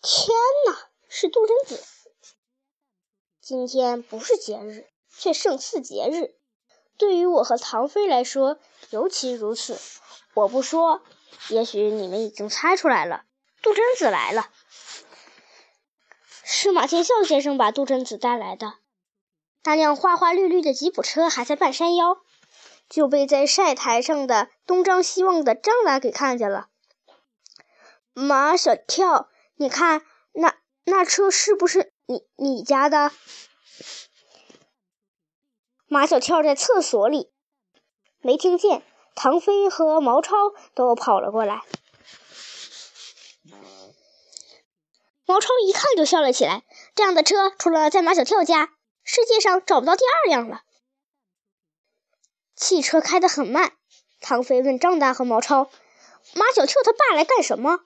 [0.00, 1.84] 天哪，是杜真子！
[3.40, 6.36] 今天不是节日，却胜似节日。
[6.96, 8.58] 对于我和唐飞来说，
[8.90, 9.78] 尤其如此。
[10.34, 11.02] 我不说，
[11.48, 13.24] 也许你们已经猜出来了。
[13.60, 14.50] 杜真子来了，
[16.44, 18.74] 是马天笑先生把杜真子带来的。
[19.64, 22.22] 那辆花花绿绿的吉普车还在半山腰，
[22.88, 26.68] 就被在晒台上的东张西望的张达给看见了。
[28.12, 29.28] 马小跳。
[29.60, 30.02] 你看，
[30.32, 33.10] 那那车是不是你你家的？
[35.88, 37.32] 马小跳在厕所里，
[38.20, 38.84] 没听见。
[39.16, 40.36] 唐飞和毛超
[40.74, 41.64] 都跑了过来。
[45.26, 46.62] 毛超一看就笑了起来。
[46.94, 50.62] 这样的车，除了在马小跳家，世界上找不到第二辆了。
[52.54, 53.72] 汽车开得很慢。
[54.20, 55.68] 唐飞问张达和毛超
[56.34, 57.80] ：“马小跳他爸来干什么？”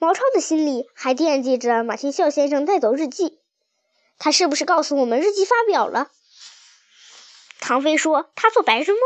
[0.00, 3.38] 毛超的心里还惦记着马天笑先生带走日记，
[4.18, 6.10] 他是不是告诉我们日记发表了？
[7.60, 9.00] 唐飞说他做白日梦。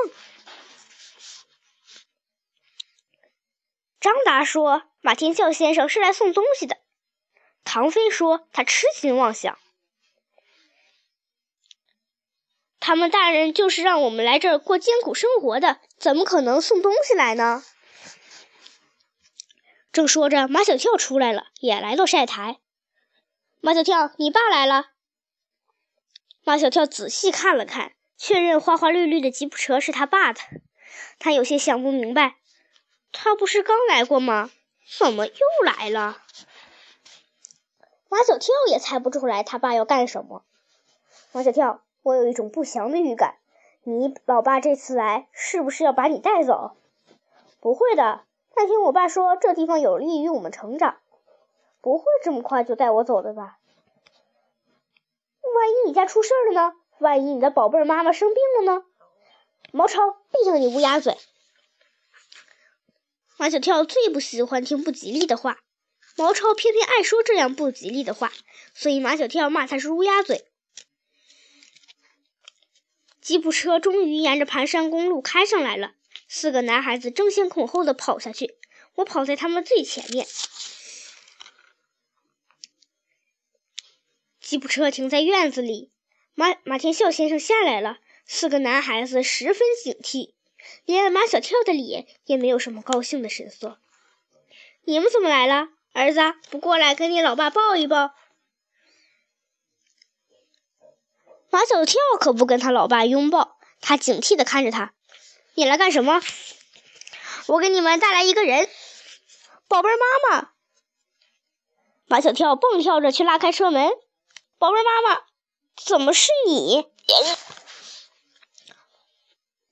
[4.01, 6.77] 张达说马天笑先生是来送东西的。
[7.65, 9.59] 唐飞说他痴心妄想。
[12.79, 17.65] 他们大人就是让我们来这儿过艰苦生活的，怎么可能送东西来呢？
[19.95, 22.59] 正说着，马小跳出来了，也来到晒台。
[23.61, 24.89] 马小跳，你爸来了。
[26.43, 30.41] 马小跳仔细看了看，确认花花绿绿的吉普车是他爸的。
[31.21, 32.35] 他有些想不明白，
[33.13, 34.51] 他不是刚来过吗？
[34.99, 35.33] 怎么又
[35.65, 36.21] 来了？
[38.09, 40.45] 马小跳也猜不出来他爸要干什么。
[41.31, 43.37] 马小跳，我有一种不祥的预感，
[43.85, 46.77] 你老爸这次来是不是要把你带走？
[47.61, 48.25] 不会的。
[48.57, 51.01] 那天我爸说这地方有利于我们成长，
[51.81, 53.59] 不会这么快就带我走的吧？
[55.55, 56.75] 万一你家出事了呢？
[56.99, 58.85] 万一你的宝贝妈妈生病了呢？
[59.73, 61.17] 毛超，闭上你乌鸦嘴！
[63.37, 65.59] 马小跳最不喜欢听不吉利的话，
[66.17, 68.33] 毛超偏偏爱说这样不吉利的话，
[68.73, 70.45] 所以马小跳骂他是乌鸦嘴。
[73.21, 75.95] 吉普车终于沿着盘山公路开上来了。
[76.37, 78.57] 四个男孩子争先恐后的跑下去，
[78.97, 80.27] 我跑在他们最前面。
[84.41, 85.93] 吉普车停在院子里，
[86.35, 87.99] 马马天笑先生下来了。
[88.27, 90.35] 四个男孩子十分警惕，
[90.85, 93.79] 连马小跳的脸也没有什么高兴的神色。
[94.83, 96.19] 你们怎么来了，儿子？
[96.51, 98.13] 不过来跟你老爸抱一抱？
[101.49, 104.95] 马小跳可不跟他老爸拥抱，他警惕的看着他。
[105.57, 106.21] 你来干什么？
[107.47, 108.69] 我给你们带来一个人，
[109.69, 110.51] 宝贝妈妈。
[112.07, 113.89] 马小跳蹦跳着去拉开车门，
[114.59, 115.23] 宝贝妈妈，
[115.77, 116.89] 怎么是你？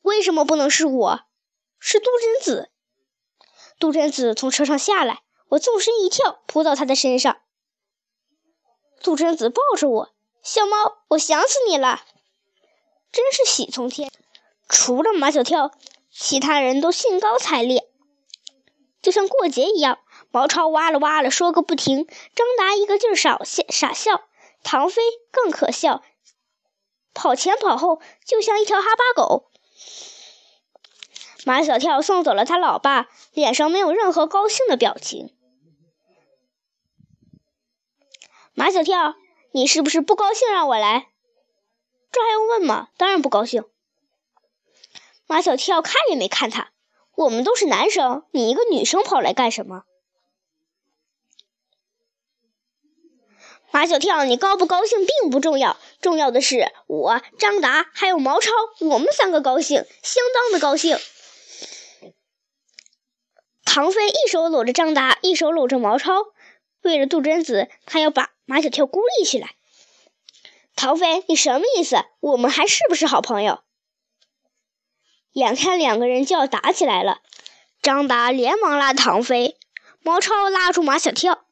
[0.02, 1.20] 为什么不能是我？
[1.80, 2.70] 是杜真子。
[3.80, 7.42] 杜真子从车上下来，我纵身一跳，扑到他的身上。
[9.02, 10.14] 杜真子抱着我，
[10.44, 12.04] 小猫，我想死你了，
[13.10, 14.12] 真是喜从天。
[14.72, 15.70] 除了马小跳，
[16.10, 17.86] 其他人都兴高采烈，
[19.02, 19.98] 就像过节一样。
[20.30, 24.22] 毛超哇了哇了说个不停，张达一个劲儿傻笑傻笑，
[24.62, 26.02] 唐飞更可笑，
[27.12, 29.50] 跑前跑后就像一条哈巴狗。
[31.44, 35.36] 马小跳送走了他老爸，脸上没有任何高兴的表情。
[38.54, 39.16] 马小跳，
[39.52, 41.10] 你是不是不高兴让我来？
[42.10, 42.88] 这还用问吗？
[42.96, 43.64] 当然不高兴。
[45.32, 46.72] 马小跳看也没看他，
[47.14, 49.84] 我们都是男生，你一个女生跑来干什么？
[53.70, 58.50] 马小跳，你高不高兴并不重要，重要的是我张达还有毛超，
[58.80, 60.98] 我们三个高兴，相当的高兴。
[63.64, 66.26] 唐飞一手搂着张达，一手搂着毛超，
[66.82, 69.54] 为了杜真子，他要把马小跳孤立起来。
[70.76, 72.04] 唐飞，你什么意思？
[72.20, 73.62] 我们还是不是好朋友？
[75.32, 77.20] 眼看两个人就要打起来了，
[77.80, 79.56] 张达连忙拉唐飞，
[80.02, 81.44] 毛超拉住马小跳。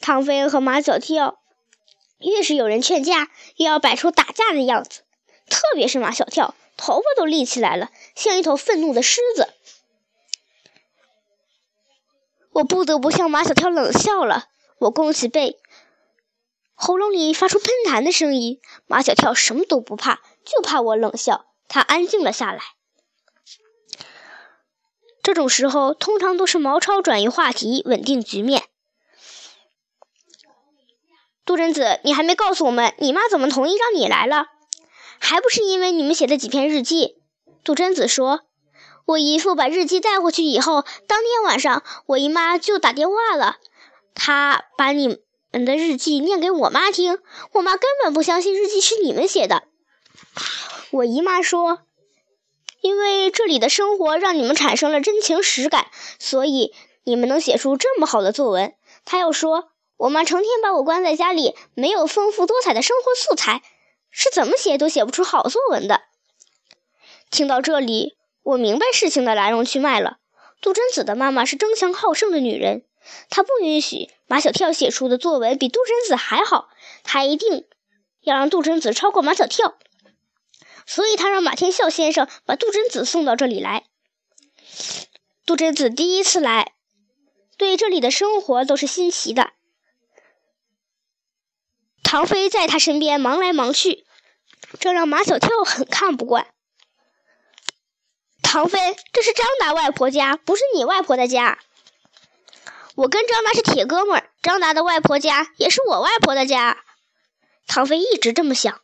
[0.00, 1.38] 唐飞和马小跳
[2.18, 5.02] 越是有人劝架，越要摆出打架的样子。
[5.48, 9.48] 特别是马小跳，头发都立起来了，像一头愤怒的狮子。
[12.52, 14.46] 我不得不向马小跳冷笑了。
[14.78, 15.58] 我弓起背，
[16.74, 18.60] 喉咙里发出喷痰的声音。
[18.86, 21.46] 马小跳什么都不怕，就怕我冷笑。
[21.68, 22.60] 他安静了下来。
[25.22, 28.62] 这种时候，通常都是毛超转移话题，稳定局面。
[31.44, 34.46] 杜真子，你还没告诉我们，你妈怎么同意让你来了？
[35.18, 37.16] 还不是因为你们写的几篇日记。
[37.64, 38.42] 杜真子说
[39.06, 43.56] ：“我姨父把日记带回去以后，当天晚上我姨妈就打电话了，
[44.14, 45.20] 她把你
[45.50, 47.18] 们的日记念给我妈听，
[47.52, 49.64] 我妈根本不相信日记是你们写的。
[50.96, 51.80] 我姨妈说，
[52.80, 55.88] 因为这里的生活让你们产生了真情实感，
[56.18, 58.74] 所以你们能写出这么好的作文。
[59.04, 63.62] 她又说。”我妈成天把我关在家里，没有丰富多彩的生活素材，
[64.10, 66.02] 是怎么写都写不出好作文的。
[67.30, 70.18] 听到这里，我明白事情的来龙去脉了。
[70.60, 72.84] 杜真子的妈妈是争强好胜的女人，
[73.30, 76.68] 她不允许马小跳写出的作文比杜真子还好，
[77.02, 77.64] 她一定
[78.20, 79.78] 要让杜真子超过马小跳。
[80.86, 83.84] 所以，他让马天笑先生把杜真子送到这里来。
[85.44, 86.72] 杜真子第一次来，
[87.56, 89.50] 对这里的生活都是新奇的。
[92.02, 94.06] 唐飞在他身边忙来忙去，
[94.78, 96.46] 这让马小跳很看不惯。
[98.42, 101.58] 唐飞，这是张达外婆家，不是你外婆的家。
[102.94, 106.84] 我跟张达是铁哥们儿，张达的外婆家也是我外婆的家。
[107.66, 108.80] 唐飞一直这么想。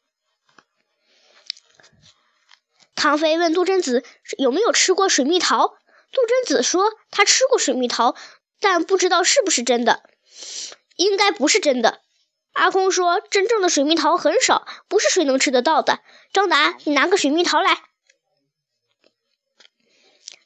[3.03, 4.05] 唐飞问杜真子
[4.39, 5.67] 有没有吃过水蜜桃，
[6.13, 8.15] 杜真子说他吃过水蜜桃，
[8.61, 10.05] 但不知道是不是真的，
[10.95, 12.01] 应该不是真的。
[12.53, 15.99] 阿空说：“真正的水蜜桃很少，不是谁能吃得到的。”
[16.33, 17.83] 张达，你拿个水蜜桃来。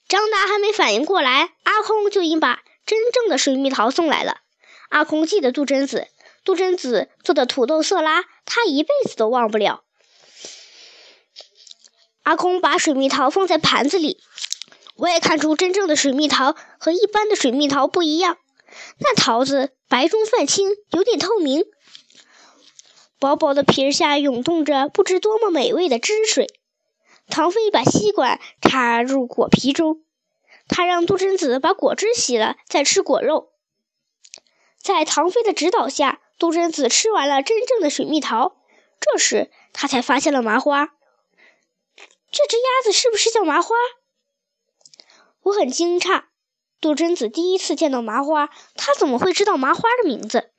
[0.09, 4.39] 张达还没反应过来，阿空就已经把真正的水蜜桃送来了。
[4.89, 6.09] 阿空记得杜真子，
[6.43, 9.83] 杜真子做的土豆色拉，他一辈子都忘不了。
[12.27, 14.19] 阿空把水蜜桃放在盘子里，
[14.97, 18.37] 我也看出真正的水蜜桃和一般的水蜜桃不一样，
[18.99, 21.65] 那桃子白中泛青，有点透明。
[23.21, 26.49] 薄薄的皮儿下涌动着不知多么美味的汁水。
[27.29, 30.03] 唐飞把吸管插入果皮中，
[30.67, 33.51] 他让杜真子把果汁洗了再吃果肉。
[34.83, 38.57] 在唐飞的指导下，杜真子吃完了真正的水蜜桃。
[38.99, 40.96] 这时，他才发现了麻花。
[42.37, 43.75] 这只鸭子是不是叫麻花？
[45.41, 46.25] 我很惊诧。
[46.83, 50.51] 杜真子第一次见到麻花，他怎么会知道麻花的名字？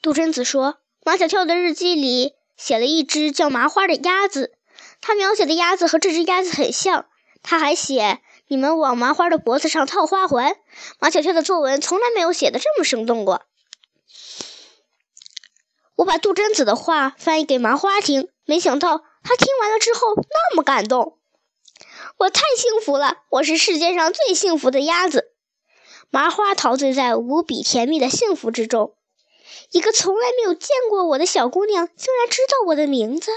[0.00, 4.56] 杜真子说：“马小跳的日记里写了一只叫麻花的鸭子，
[5.00, 7.06] 他描写的鸭子和这只鸭子很像。
[7.42, 10.56] 他还写你们往麻花的脖子上套花环。
[11.00, 13.42] 马小跳的作文从来没有写的这么生动过。”
[15.96, 21.18] 我把杜真子的话翻译给麻花听，没想到他听完了之后那么感动。
[22.18, 25.32] 我太幸福了，我是世界上最幸福的鸭子。
[26.10, 28.96] 麻花陶醉在无比甜蜜的幸福之中。
[29.70, 33.30] 一个从来没有见过我的小姑娘，竟然知道我的名字。